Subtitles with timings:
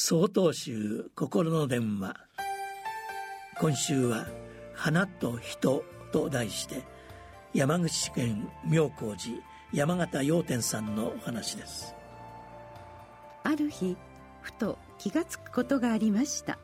[0.00, 2.14] 総統集心の電話。
[3.58, 4.28] 今週は
[4.72, 6.84] 「花と人」と題して
[7.52, 9.42] 山口県妙高寺
[9.72, 11.96] 山形陽天さんのお話です。
[13.42, 13.96] ある日
[14.40, 16.60] ふと気がつくことがありました。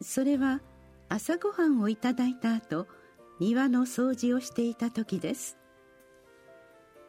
[0.00, 0.60] それは
[1.08, 2.86] 朝ごはんをいただいた後
[3.40, 5.58] 庭の掃除をしていた時です。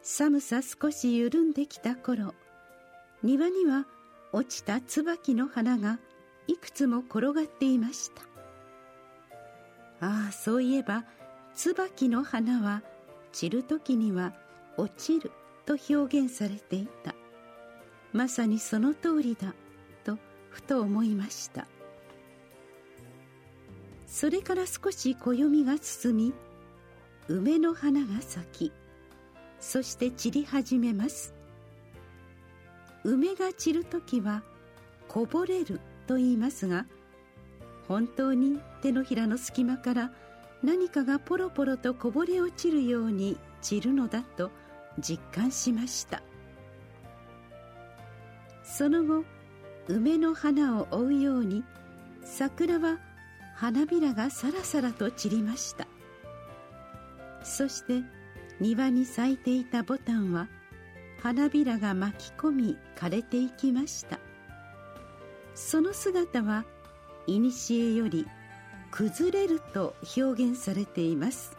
[0.02, 2.34] 寒さ少し緩んできた頃
[3.22, 3.86] 庭には
[4.32, 5.98] 落ちた椿の花が
[6.46, 8.22] いくつも転がっていました。
[10.00, 11.04] ああそういえば
[11.54, 12.82] 椿の花は
[13.30, 14.34] 散る時には
[14.76, 15.30] 落ちる
[15.64, 17.14] と表現されていた。
[18.12, 19.54] まさにその通りだ
[20.04, 20.18] と
[20.50, 21.66] ふと思いました。
[24.06, 26.34] それから少し暦が進み
[27.28, 28.72] 梅の花が咲き
[29.58, 31.34] そして散り始めます。
[33.04, 34.42] 梅が散る時は
[35.08, 36.86] こぼれると言いますが
[37.88, 40.12] 本当に手のひらの隙間から
[40.62, 44.50] 何かがポロポロとこぼれ落ちるように散るのだと
[44.98, 46.22] 実感しました。
[48.62, 49.24] その後
[49.88, 51.64] 梅の花を追うように
[52.24, 52.98] 桜は
[53.56, 55.86] 花びらがさらさらと散りました。
[57.42, 58.02] そして
[58.60, 60.48] 庭に咲いていたボタンは
[61.22, 64.18] 花びらが巻き込み枯れていきました。
[65.54, 66.64] その姿は
[67.26, 68.26] 古より
[68.90, 71.56] 崩れると表現されています。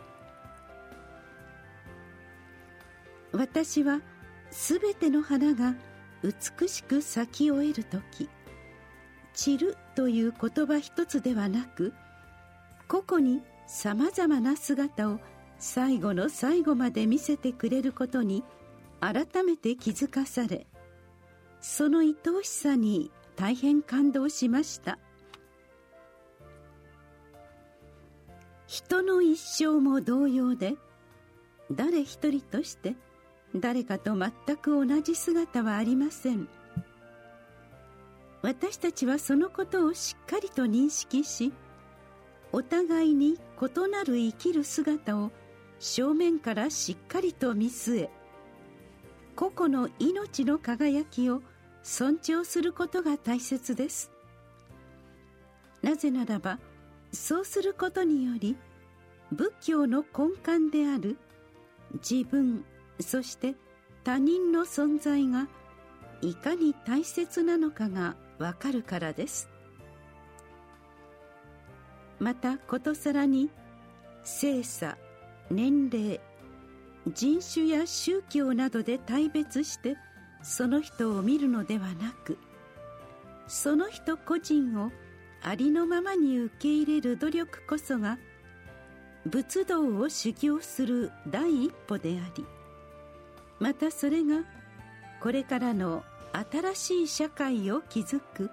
[3.32, 4.02] 私は
[4.52, 5.76] すべての花が
[6.24, 8.30] 美しく咲き終える時
[9.34, 11.94] 散るという言葉一つではなく
[12.88, 15.20] 個々にさまざまな姿を
[15.58, 18.44] 最後の最後まで見せてくれることに
[19.04, 20.66] 改めて気づかされ
[21.60, 24.98] その愛おしさに大変感動しました。
[28.66, 30.76] 人の一生も同様で
[31.70, 32.96] 誰一人として
[33.54, 36.48] 誰かと全く同じ姿はありません。
[38.42, 41.52] 私たちはそのことをしっかりと認識し
[42.54, 45.32] お互いに異なる生きる姿を
[45.80, 48.23] 正面からしっかりと見据え
[49.36, 51.42] 個々の命の輝きを
[51.84, 54.12] 尊重することが大切です。
[55.82, 56.60] なぜならば
[57.12, 58.56] そうすることにより
[59.32, 61.18] 仏教の根幹である
[61.96, 62.64] 自分
[63.00, 63.56] そして
[64.04, 65.48] 他人の存在が
[66.22, 69.50] いかに大切なのかがわかるからです。
[72.20, 73.50] またことさらに
[74.24, 74.98] 性差
[75.50, 76.22] 年齢
[77.12, 79.98] 人種や宗教などで大別して
[80.42, 82.38] その人を見るのではなく
[83.48, 84.92] その人個人を
[85.42, 88.18] ありのままに受け入れる努力こそが
[89.26, 92.46] 仏道を修行する第一歩であり
[93.60, 94.44] またそれが
[95.22, 96.04] これからの
[96.52, 98.52] 新しい社会を築く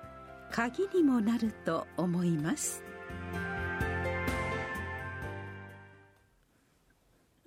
[0.50, 2.89] 鍵にもなると思います。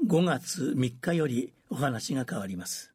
[0.06, 2.93] 5月3日よりお話が変わります。